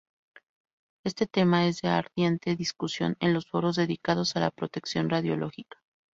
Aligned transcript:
Este 1.05 1.27
tema 1.27 1.67
es 1.67 1.79
de 1.83 1.89
ardiente 1.89 2.55
discusión 2.55 3.17
en 3.19 3.35
los 3.35 3.45
foros 3.45 3.75
dedicados 3.75 4.35
a 4.35 4.39
la 4.39 4.49
protección 4.49 5.11
radiológica. 5.11 5.77